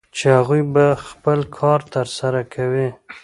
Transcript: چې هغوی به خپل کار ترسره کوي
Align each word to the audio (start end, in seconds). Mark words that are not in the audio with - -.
چې 0.15 0.25
هغوی 0.37 0.61
به 0.73 0.85
خپل 1.07 1.39
کار 1.59 1.79
ترسره 1.93 2.41
کوي 2.53 2.89